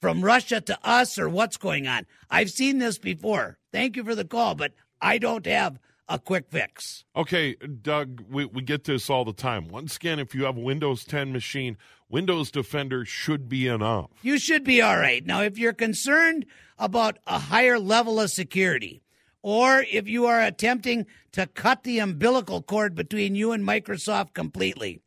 [0.00, 2.06] from Russia to us or what's going on.
[2.30, 3.58] I've seen this before.
[3.72, 7.04] Thank you for the call, but I don't have a quick fix.
[7.14, 9.68] Okay, Doug, we, we get this all the time.
[9.68, 11.76] Once again, if you have a Windows 10 machine,
[12.08, 14.10] Windows Defender should be enough.
[14.22, 15.24] You should be all right.
[15.24, 16.46] Now, if you're concerned
[16.78, 19.02] about a higher level of security,
[19.46, 25.00] or if you are attempting to cut the umbilical cord between you and Microsoft completely,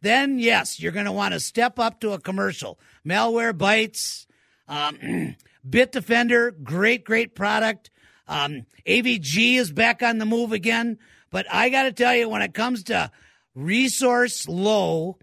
[0.00, 2.76] then yes, you're going to want to step up to a commercial.
[3.06, 4.26] Malwarebytes,
[4.66, 5.36] um,
[5.70, 7.92] Bitdefender, great, great product.
[8.26, 10.98] Um, AVG is back on the move again.
[11.30, 13.12] But I got to tell you, when it comes to
[13.54, 15.18] resource low,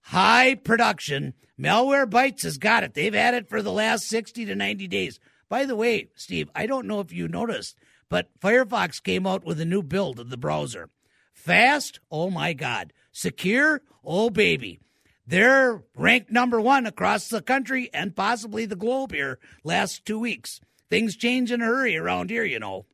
[0.00, 2.94] high production, Malwarebytes has got it.
[2.94, 5.20] They've had it for the last 60 to 90 days.
[5.50, 7.76] By the way, Steve, I don't know if you noticed,
[8.08, 10.88] but Firefox came out with a new build of the browser.
[11.32, 12.00] Fast?
[12.10, 12.92] Oh my God.
[13.12, 13.82] Secure?
[14.04, 14.80] Oh baby.
[15.26, 20.60] They're ranked number one across the country and possibly the globe here last two weeks.
[20.88, 22.86] Things change in a hurry around here, you know.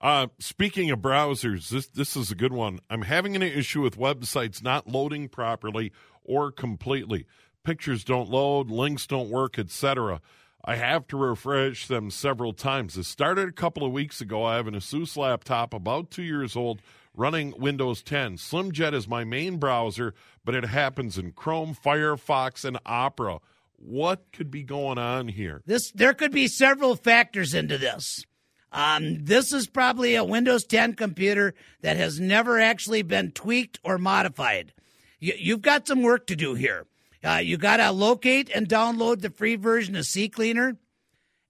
[0.00, 2.80] Uh, speaking of browsers, this this is a good one.
[2.90, 5.92] I'm having an issue with websites not loading properly
[6.24, 7.26] or completely.
[7.62, 10.20] Pictures don't load, links don't work, etc.
[10.64, 12.94] I have to refresh them several times.
[12.94, 14.44] This started a couple of weeks ago.
[14.44, 16.80] I have an Asus laptop, about two years old,
[17.16, 18.36] running Windows 10.
[18.36, 23.40] SlimJet is my main browser, but it happens in Chrome, Firefox, and Opera.
[23.76, 25.62] What could be going on here?
[25.66, 28.24] This there could be several factors into this.
[28.70, 33.98] Um, this is probably a Windows 10 computer that has never actually been tweaked or
[33.98, 34.72] modified.
[35.18, 36.86] You, have got some work to do here.
[37.24, 40.76] Uh, you got to locate and download the free version of CCleaner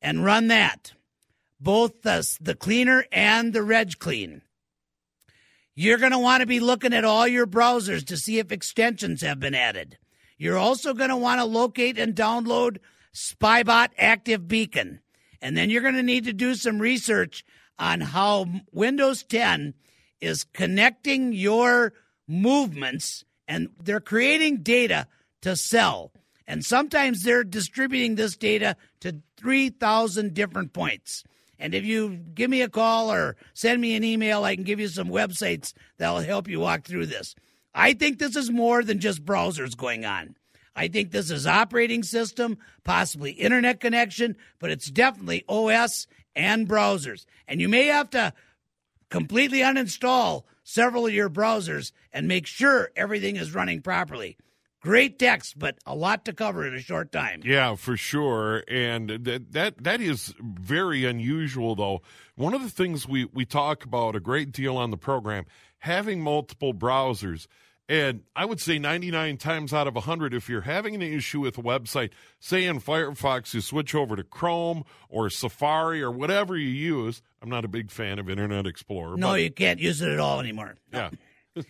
[0.02, 0.92] and run that,
[1.60, 4.42] both the, the cleaner and the reg clean.
[5.74, 9.22] You're going to want to be looking at all your browsers to see if extensions
[9.22, 9.96] have been added.
[10.36, 12.78] You're also going to want to locate and download
[13.14, 15.00] Spybot Anti-Beacon.
[15.40, 17.44] And then you're going to need to do some research
[17.78, 19.74] on how Windows 10
[20.20, 21.94] is connecting your
[22.28, 25.06] movements and they're creating data
[25.42, 26.12] to sell.
[26.46, 31.24] And sometimes they're distributing this data to 3,000 different points.
[31.58, 34.80] And if you give me a call or send me an email, I can give
[34.80, 37.36] you some websites that'll help you walk through this.
[37.74, 40.36] I think this is more than just browsers going on.
[40.74, 47.26] I think this is operating system, possibly internet connection, but it's definitely OS and browsers.
[47.46, 48.32] And you may have to
[49.10, 54.36] completely uninstall several of your browsers and make sure everything is running properly.
[54.82, 57.40] Great text, but a lot to cover in a short time.
[57.44, 58.64] Yeah, for sure.
[58.66, 62.02] And that that that is very unusual though.
[62.34, 65.46] One of the things we we talk about a great deal on the program,
[65.78, 67.46] having multiple browsers.
[67.88, 71.58] And I would say 99 times out of 100, if you're having an issue with
[71.58, 76.68] a website, say in Firefox, you switch over to Chrome or Safari or whatever you
[76.70, 77.22] use.
[77.42, 79.16] I'm not a big fan of Internet Explorer.
[79.16, 80.76] No, you can't use it at all anymore.
[80.92, 81.10] Yeah.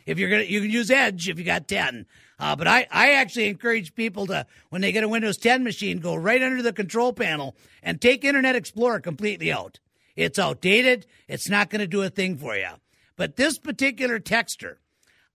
[0.07, 2.07] If you're gonna, you can use Edge if you got 10.
[2.39, 5.99] Uh, but I, I actually encourage people to, when they get a Windows 10 machine,
[5.99, 9.79] go right under the control panel and take Internet Explorer completely out.
[10.17, 11.07] It's outdated.
[11.29, 12.69] It's not going to do a thing for you.
[13.17, 14.79] But this particular texture,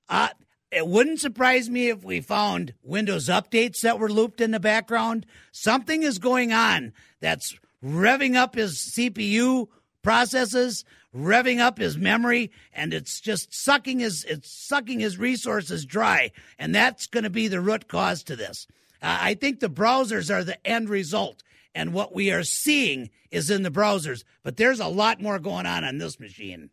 [0.10, 0.29] uh,
[0.71, 5.25] it wouldn't surprise me if we found Windows updates that were looped in the background.
[5.51, 9.67] Something is going on that's revving up his CPU
[10.01, 10.83] processes,
[11.17, 16.73] revving up his memory, and it's just sucking his it's sucking his resources dry, and
[16.75, 18.67] that's going to be the root cause to this.
[19.01, 23.49] Uh, I think the browsers are the end result, and what we are seeing is
[23.49, 24.23] in the browsers.
[24.43, 26.69] But there's a lot more going on on this machine.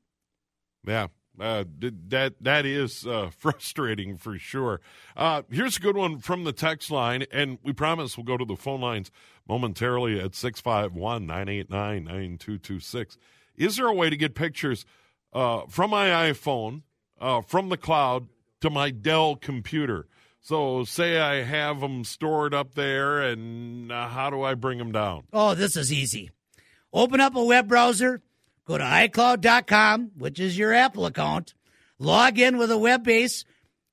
[0.86, 1.08] Yeah,
[1.40, 1.64] Uh,
[2.08, 4.80] that that is uh, frustrating for sure.
[5.16, 8.44] Uh, here's a good one from the text line, and we promise we'll go to
[8.44, 9.10] the phone lines
[9.48, 13.18] momentarily at 651 989 9226.
[13.56, 14.84] Is there a way to get pictures
[15.32, 16.82] uh, from my iPhone,
[17.20, 18.28] uh, from the cloud,
[18.60, 20.06] to my Dell computer?
[20.40, 24.92] So, say I have them stored up there, and uh, how do I bring them
[24.92, 25.24] down?
[25.32, 26.30] Oh, this is easy.
[26.92, 28.20] Open up a web browser
[28.66, 31.54] Go to iCloud.com, which is your Apple account,
[31.98, 33.44] log in with a web base,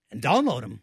[0.10, 0.82] and download them.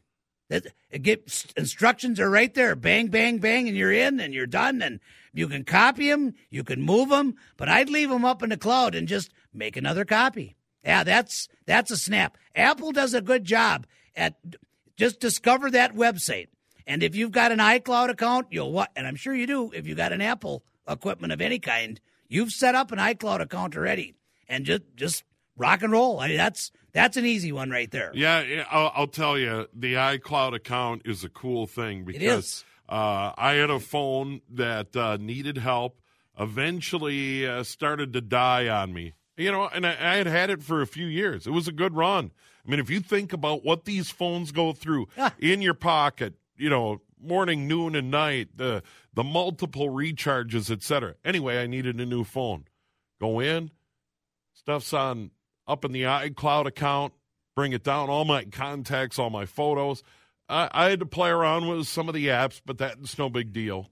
[1.03, 2.75] Get instructions are right there.
[2.75, 4.83] Bang, bang, bang, and you're in and you're done.
[4.83, 5.01] And
[5.39, 8.57] you can copy them, you can move them, but I'd leave them up in the
[8.57, 10.57] cloud and just make another copy.
[10.85, 12.37] Yeah, that's that's a snap.
[12.55, 14.35] Apple does a good job at
[14.97, 16.49] just discover that website.
[16.87, 18.91] And if you've got an iCloud account, you'll what?
[18.97, 19.71] And I'm sure you do.
[19.73, 23.77] If you've got an Apple equipment of any kind, You've set up an iCloud account
[23.77, 24.15] already,
[24.49, 25.25] and just just
[25.57, 26.21] rock and roll.
[26.21, 28.13] I mean, that's that's an easy one right there.
[28.15, 33.55] Yeah, I'll, I'll tell you, the iCloud account is a cool thing because uh, I
[33.55, 36.01] had a phone that uh, needed help.
[36.39, 39.15] Eventually, uh, started to die on me.
[39.37, 41.47] You know, and I, I had had it for a few years.
[41.47, 42.33] It was a good run.
[42.67, 45.35] I mean, if you think about what these phones go through ah.
[45.39, 48.83] in your pocket, you know, morning, noon, and night, the
[49.15, 51.15] the multiple recharges, etc.
[51.25, 52.65] Anyway, I needed a new phone.
[53.21, 53.71] Go in,
[54.53, 55.31] stuff's on
[55.67, 57.13] up in the iCloud account,
[57.55, 60.03] bring it down, all my contacts, all my photos.
[60.49, 63.53] I, I had to play around with some of the apps, but that's no big
[63.53, 63.91] deal.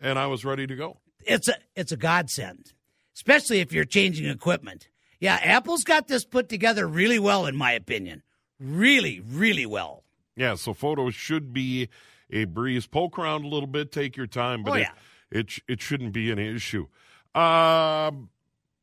[0.00, 0.98] And I was ready to go.
[1.24, 2.72] It's a it's a godsend,
[3.14, 4.88] especially if you're changing equipment.
[5.20, 8.22] Yeah, Apple's got this put together really well, in my opinion.
[8.60, 10.04] Really, really well.
[10.36, 11.88] Yeah, so photos should be
[12.30, 12.86] a breeze.
[12.86, 14.92] Poke around a little bit, take your time, but oh, yeah.
[15.30, 16.86] it, it, it shouldn't be an issue.
[17.34, 18.12] Uh,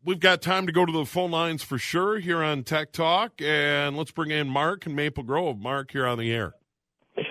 [0.03, 3.41] we've got time to go to the phone lines for sure here on Tech Talk,
[3.41, 5.59] and let's bring in Mark in Maple Grove.
[5.59, 6.53] Mark, here on the air.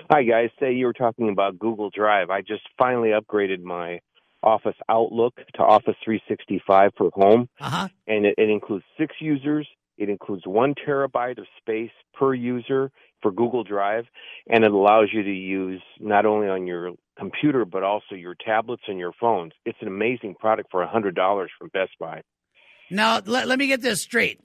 [0.09, 0.49] Hi, guys.
[0.59, 2.29] Say you were talking about Google Drive.
[2.29, 3.99] I just finally upgraded my
[4.41, 7.87] Office Outlook to Office 365 for home, uh-huh.
[8.07, 9.67] and it, it includes six users.
[9.97, 14.05] It includes one terabyte of space per user for Google Drive,
[14.47, 18.83] and it allows you to use not only on your computer but also your tablets
[18.87, 19.53] and your phones.
[19.65, 22.21] It's an amazing product for $100 from Best Buy.
[22.91, 24.39] Now, let, let me get this straight.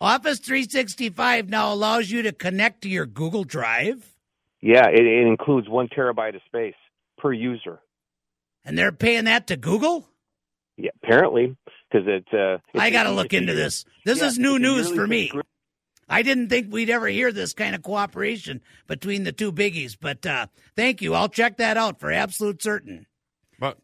[0.00, 4.14] Office 365 now allows you to connect to your Google Drive?
[4.62, 6.74] Yeah, it, it includes one terabyte of space
[7.18, 7.80] per user.
[8.64, 10.06] And they're paying that to Google?
[10.76, 11.56] Yeah, apparently,
[11.90, 12.26] because it.
[12.32, 13.84] Uh, I got to look into this.
[14.04, 15.30] This yeah, is new news for me.
[16.08, 20.26] I didn't think we'd ever hear this kind of cooperation between the two biggies, but
[20.26, 21.14] uh, thank you.
[21.14, 23.06] I'll check that out for absolute certain.
[23.58, 23.78] But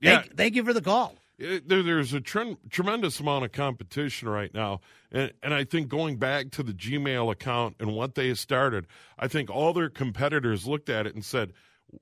[0.00, 1.16] yeah, thank, thank you for the call.
[1.38, 6.16] There, there's a tre- tremendous amount of competition right now, and, and I think going
[6.16, 8.86] back to the Gmail account and what they started,
[9.18, 11.52] I think all their competitors looked at it and said,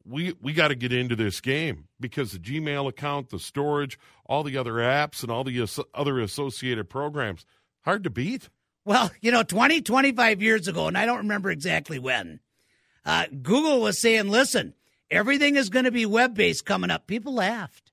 [0.05, 4.43] "We we got to get into this game because the Gmail account, the storage, all
[4.43, 7.47] the other apps, and all the as- other associated programs,
[7.83, 8.49] hard to beat."
[8.85, 12.39] Well, you know, 20, 25 years ago, and I don't remember exactly when,
[13.05, 14.75] uh, Google was saying, listen,
[15.11, 17.09] everything is going to be web based coming up.
[17.09, 17.86] People laughed.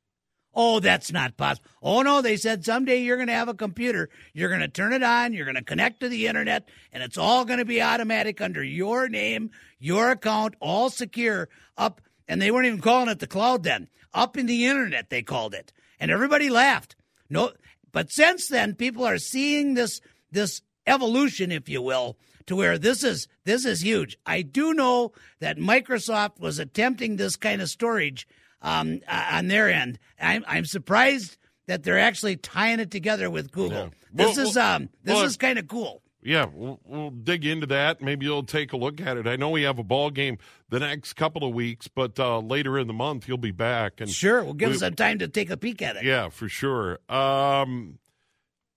[0.56, 1.70] Oh, that's not possible.
[1.82, 4.10] Oh, no, they said someday you're going to have a computer.
[4.34, 5.34] You're going to turn it on.
[5.34, 8.64] You're going to connect to the internet, and it's all going to be automatic under
[8.64, 12.02] your name, your account, all secure up.
[12.28, 13.88] And they weren't even calling it the cloud then.
[14.14, 15.74] Up in the internet, they called it.
[16.00, 16.96] And everybody laughed.
[17.30, 17.52] No,
[17.92, 23.04] but since then, people are seeing this, this evolution, if you will, to where this
[23.04, 24.18] is this is huge.
[24.26, 28.28] I do know that Microsoft was attempting this kind of storage
[28.64, 30.00] um, on their end.
[30.20, 33.78] I'm, I'm surprised that they're actually tying it together with Google.
[33.78, 33.90] Yeah.
[34.12, 36.02] This well, is um, this well, is kind of cool.
[36.26, 38.02] Yeah, we'll, we'll, dig into that.
[38.02, 39.28] Maybe you'll take a look at it.
[39.28, 40.38] I know we have a ball game
[40.70, 44.00] the next couple of weeks, but uh, later in the month you'll be back.
[44.00, 46.06] And sure, we'll give we, us some time to take a peek at it.
[46.06, 47.00] Yeah, for sure.
[47.10, 48.00] Um,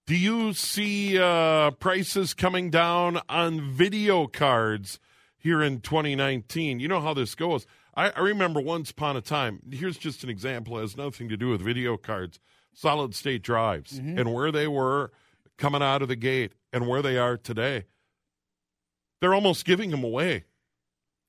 [0.07, 4.99] do you see uh, prices coming down on video cards
[5.37, 6.81] here in 2019?
[6.81, 7.67] You know how this goes.
[7.97, 11.37] I, I remember once upon a time, here's just an example, it has nothing to
[11.37, 12.39] do with video cards,
[12.75, 14.19] solid state drives, mm-hmm.
[14.19, 15.13] and where they were
[15.57, 17.85] coming out of the gate and where they are today.
[19.21, 20.45] They're almost giving them away.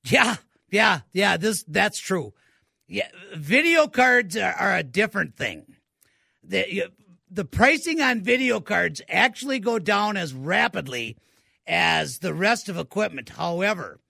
[0.04, 0.36] Yeah,
[0.70, 1.38] yeah, yeah.
[1.38, 2.34] This that's true.
[2.86, 5.76] Yeah, video cards are, are a different thing.
[6.42, 6.84] The,
[7.30, 11.16] the pricing on video cards actually go down as rapidly
[11.66, 13.30] as the rest of equipment.
[13.30, 14.00] However,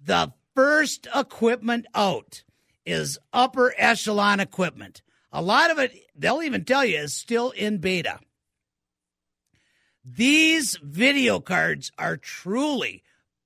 [0.00, 2.42] the first equipment out
[2.86, 5.02] is upper echelon equipment.
[5.32, 8.20] A lot of it, they'll even tell you, is still in beta.
[10.04, 13.02] These video cards are truly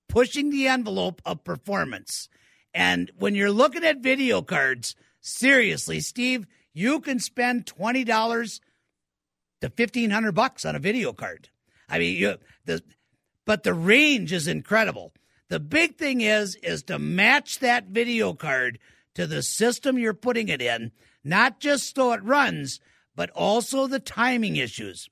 [0.08, 2.28] pushing the envelope of performance.
[2.74, 8.60] And when you're looking at video cards, seriously, Steve, you can spend twenty dollars
[9.60, 11.48] to fifteen hundred bucks on a video card.
[11.88, 12.82] I mean, you the
[13.44, 15.12] but the range is incredible.
[15.48, 18.78] The big thing is is to match that video card
[19.14, 20.92] to the system you're putting it in,
[21.24, 22.80] not just so it runs,
[23.16, 25.08] but also the timing issues.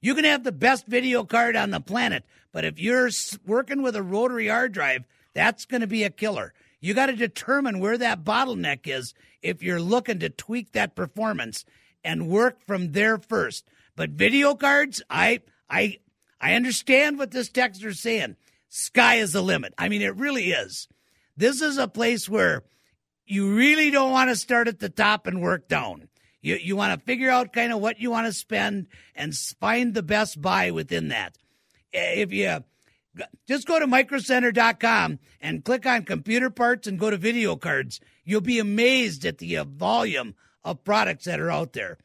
[0.00, 3.10] You can have the best video card on the planet, but if you're
[3.46, 6.52] working with a rotary hard drive, that's going to be a killer.
[6.80, 11.64] You got to determine where that bottleneck is if you're looking to tweak that performance
[12.02, 13.68] and work from there first.
[13.96, 15.98] But video cards, I I
[16.40, 18.36] I understand what this texter's saying.
[18.70, 19.74] Sky is the limit.
[19.76, 20.88] I mean, it really is.
[21.36, 22.62] This is a place where
[23.26, 26.08] you really don't want to start at the top and work down.
[26.40, 29.92] You you want to figure out kind of what you want to spend and find
[29.92, 31.36] the best buy within that.
[31.92, 32.64] If you
[33.46, 38.40] just go to microcenter.com and click on computer parts and go to video cards, you'll
[38.40, 41.98] be amazed at the uh, volume of products that are out there.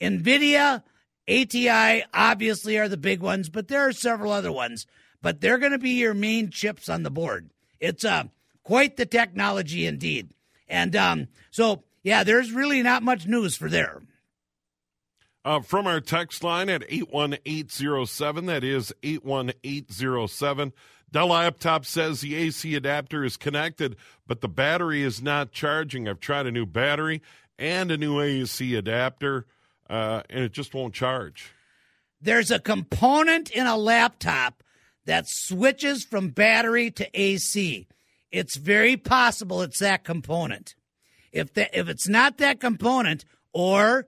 [0.00, 0.82] Nvidia,
[1.28, 4.86] ATI obviously are the big ones, but there are several other ones.
[5.22, 7.50] But they're going to be your main chips on the board.
[7.78, 8.24] It's uh,
[8.62, 10.30] quite the technology indeed.
[10.68, 14.00] And um, so yeah, there's really not much news for there.
[15.44, 20.72] Uh, from our text line at 81807, that is 81807.
[21.10, 23.96] Dell Laptop says the AC adapter is connected,
[24.26, 26.06] but the battery is not charging.
[26.06, 27.22] I've tried a new battery
[27.58, 29.46] and a new AC adapter,
[29.88, 31.52] uh, and it just won't charge.
[32.20, 34.62] There's a component in a laptop
[35.06, 37.86] that switches from battery to AC.
[38.30, 40.74] It's very possible it's that component.
[41.32, 44.06] If that if it's not that component or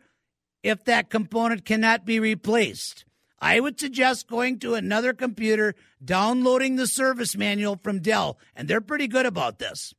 [0.62, 3.04] if that component cannot be replaced,
[3.40, 5.74] I would suggest going to another computer,
[6.04, 9.94] downloading the service manual from Dell, and they're pretty good about this,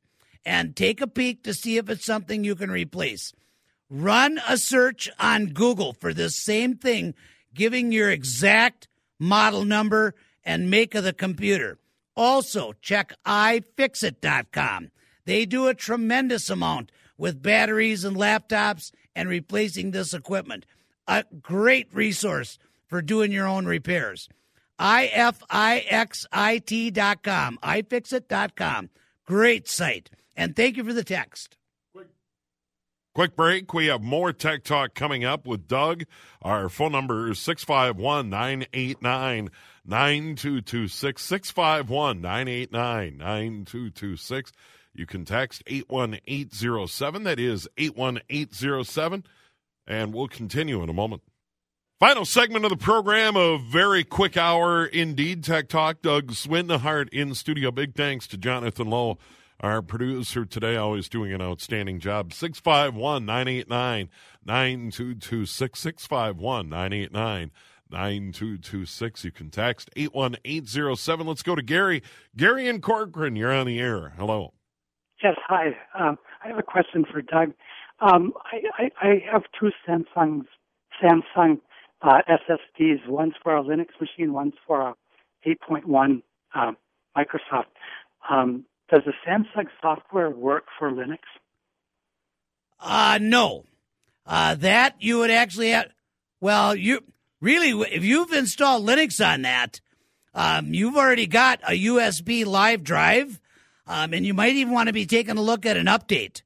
[0.46, 3.34] and take a peek to see if it's something you can replace.
[3.90, 7.14] Run a search on Google for this same thing,
[7.52, 8.88] giving your exact
[9.18, 10.14] model number
[10.44, 11.78] and make of the computer.
[12.16, 14.90] Also, check iFixit.com.
[15.24, 20.66] They do a tremendous amount with batteries and laptops and replacing this equipment.
[21.06, 24.28] A great resource for doing your own repairs.
[24.80, 25.38] IFIXIT.com,
[27.62, 28.90] iFixit.com.
[29.24, 30.10] Great site.
[30.36, 31.56] And thank you for the text.
[33.14, 33.72] Quick break.
[33.72, 36.02] We have more Tech Talk coming up with Doug.
[36.42, 39.50] Our phone number is 651 989
[39.86, 41.22] 9226.
[41.22, 44.52] 651 989 9226.
[44.94, 47.24] You can text 81807.
[47.24, 49.24] That is 81807.
[49.86, 51.22] And we'll continue in a moment.
[52.00, 55.44] Final segment of the program, a very quick hour indeed.
[55.44, 56.02] Tech Talk.
[56.02, 57.70] Doug Swinehart in studio.
[57.70, 59.18] Big thanks to Jonathan Lowe,
[59.60, 62.32] our producer today, always doing an outstanding job.
[62.32, 64.10] 651 989
[64.44, 65.78] 9226.
[65.80, 67.50] 651 989
[67.90, 69.24] 9226.
[69.24, 71.26] You can text 81807.
[71.26, 72.02] Let's go to Gary.
[72.36, 74.12] Gary and Corcoran, you're on the air.
[74.16, 74.52] Hello.
[75.22, 75.76] Yes, hi.
[75.98, 77.52] Um, I have a question for Doug.
[78.00, 80.42] Um, I, I, I, have two Samsung
[81.02, 81.60] Samsung
[82.02, 83.06] uh, SSDs.
[83.08, 84.94] One's for a Linux machine, one's for a
[85.48, 86.22] 8.1
[86.54, 86.72] uh,
[87.16, 87.66] Microsoft.
[88.28, 91.20] Um, does the Samsung software work for Linux?
[92.80, 93.64] Uh, no.
[94.26, 95.86] Uh, that you would actually have.
[96.40, 97.00] Well, you
[97.40, 99.80] really, if you've installed Linux on that,
[100.34, 103.40] um, you've already got a USB live drive
[103.86, 106.42] um, and you might even want to be taking a look at an update.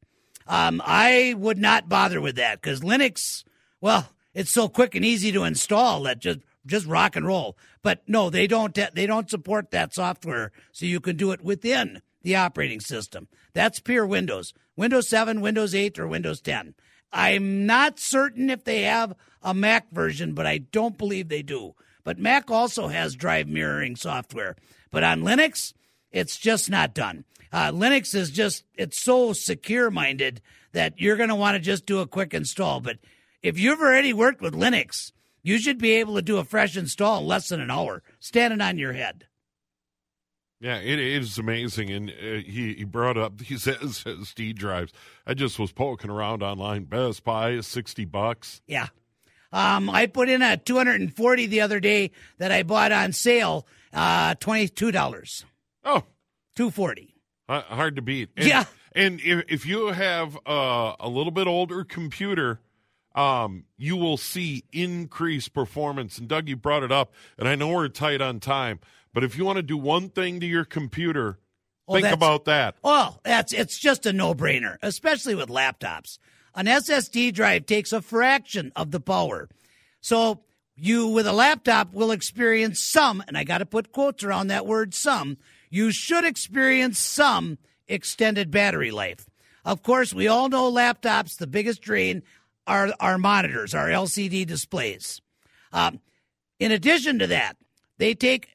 [0.47, 3.45] Um, I would not bother with that because Linux,
[3.81, 7.57] well, it's so quick and easy to install that just just rock and roll.
[7.83, 12.03] But no, they don't they don't support that software, so you can do it within
[12.23, 13.29] the operating system.
[13.53, 16.75] That's pure Windows, Windows 7, Windows 8, or Windows 10.
[17.13, 21.75] I'm not certain if they have a Mac version, but I don't believe they do.
[22.05, 24.57] But Mac also has drive mirroring software.
[24.91, 25.75] But on Linux,
[26.11, 27.25] it's just not done.
[27.53, 30.41] Uh, Linux is just, it's so secure minded
[30.73, 32.81] that you're going to want to just do a quick install.
[32.81, 32.99] But
[33.43, 37.21] if you've already worked with Linux, you should be able to do a fresh install
[37.21, 39.27] in less than an hour, standing on your head.
[40.61, 41.91] Yeah, it is amazing.
[41.91, 44.93] And uh, he, he brought up these SSD drives.
[45.27, 46.85] I just was poking around online.
[46.85, 48.61] Best Buy is 60 bucks.
[48.67, 48.89] Yeah.
[49.53, 54.35] Um, I put in a 240 the other day that I bought on sale, uh,
[54.35, 55.45] $22.
[55.85, 56.05] Oh,
[56.57, 57.15] 240.
[57.49, 58.29] Uh, hard to beat.
[58.37, 58.65] And, yeah.
[58.93, 62.61] And if, if you have uh, a little bit older computer,
[63.15, 66.19] um, you will see increased performance.
[66.19, 68.81] And Doug, you brought it up, and I know we're tight on time,
[69.19, 71.41] but if you want to do one thing to your computer,
[71.89, 72.77] Well, think about that.
[72.85, 76.21] Well, that's it's just a no-brainer, especially with laptops.
[76.55, 79.49] An SSD drive takes a fraction of the power.
[80.01, 80.45] So
[80.77, 84.67] you with a laptop will experience some, and I got to put quotes around that
[84.67, 85.37] word some,
[85.69, 87.59] you should experience some
[87.89, 89.29] extended battery life.
[89.65, 92.23] Of course, we all know laptops, the biggest drain
[92.69, 95.21] are our monitors, our LCD displays.
[95.73, 95.99] Um,
[96.61, 97.57] in addition to that,
[97.99, 98.55] they take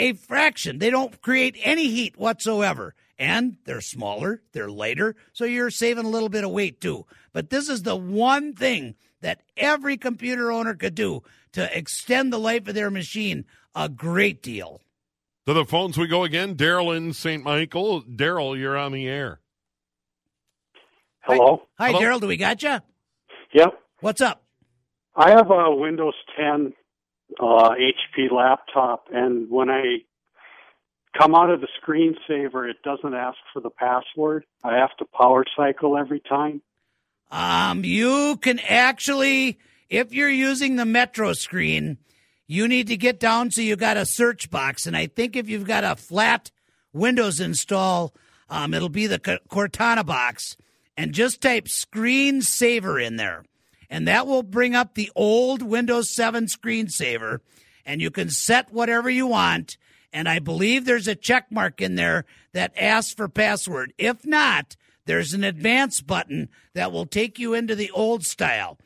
[0.00, 0.78] a fraction.
[0.78, 2.94] They don't create any heat whatsoever.
[3.18, 7.04] And they're smaller, they're lighter, so you're saving a little bit of weight too.
[7.34, 11.22] But this is the one thing that every computer owner could do
[11.52, 13.44] to extend the life of their machine
[13.74, 14.80] a great deal.
[15.46, 16.54] To the phones we go again.
[16.54, 17.44] Daryl in St.
[17.44, 18.02] Michael.
[18.02, 19.40] Daryl, you're on the air.
[21.20, 21.62] Hello.
[21.78, 22.22] Hi, Daryl.
[22.22, 22.78] Do we got you?
[23.52, 23.74] Yep.
[24.00, 24.44] What's up?
[25.14, 26.72] I have a Windows 10
[27.38, 29.98] uh, HP laptop, and when I
[31.16, 34.44] come out of the screensaver, it doesn't ask for the password.
[34.62, 36.62] I have to power cycle every time.
[37.30, 39.58] Um, you can actually,
[39.88, 41.98] if you're using the Metro screen,
[42.46, 44.86] you need to get down so you got a search box.
[44.86, 46.50] And I think if you've got a flat
[46.92, 48.12] Windows install,
[48.48, 50.56] um, it'll be the Cortana box.
[50.96, 53.44] And just type screensaver in there.
[53.90, 57.40] And that will bring up the old Windows 7 screensaver.
[57.84, 59.76] And you can set whatever you want.
[60.12, 63.92] And I believe there's a check mark in there that asks for password.
[63.98, 64.76] If not,
[65.06, 68.78] there's an advanced button that will take you into the old style.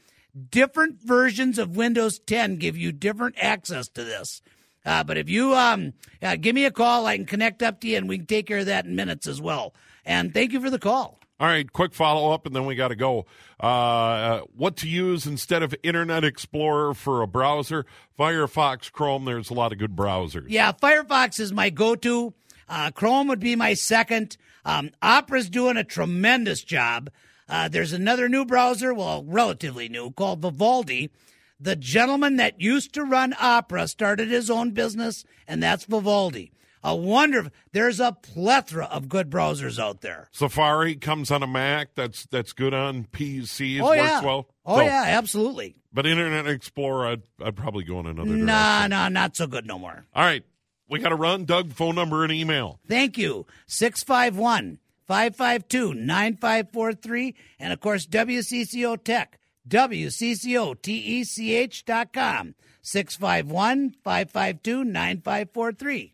[0.51, 4.43] Different versions of Windows 10 give you different access to this.
[4.87, 5.93] Uh, but if you um,
[6.23, 8.47] uh, give me a call, I can connect up to you and we can take
[8.47, 9.75] care of that in minutes as well.
[10.05, 11.19] And thank you for the call.
[11.41, 13.27] All right, quick follow up, and then we got to go.
[13.61, 17.87] Uh, uh, what to use instead of Internet Explorer for a browser?
[18.17, 19.25] Firefox, Chrome.
[19.25, 20.47] There's a lot of good browsers.
[20.49, 22.35] Yeah, Firefox is my go-to.
[22.69, 24.37] Uh, Chrome would be my second.
[24.65, 27.11] Um, Opera's doing a tremendous job.
[27.49, 31.11] Uh, there's another new browser, well, relatively new, called Vivaldi.
[31.59, 36.53] The gentleman that used to run Opera started his own business, and that's Vivaldi.
[36.87, 37.51] A wonder.
[37.73, 40.29] There's a plethora of good browsers out there.
[40.33, 41.95] Safari comes on a Mac.
[41.95, 43.81] That's that's good on PCs.
[43.81, 44.21] oh works yeah.
[44.23, 44.49] well.
[44.67, 45.77] Oh So- yeah, absolutely.
[45.93, 48.45] But Internet Explorer, I'd, I'd probably go in another direction.
[48.47, 50.05] Nah, nah, not so good no more.
[50.13, 50.43] All right,
[50.89, 51.45] we got to run.
[51.45, 52.81] Doug, phone number and email.
[52.89, 53.47] Thank you.
[53.69, 57.35] 651 552 9543.
[57.61, 62.57] And of course, WCCO Tech, WCCOTECH dot com.
[62.83, 66.14] 651 552 9543.